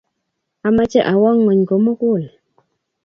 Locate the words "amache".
0.67-0.99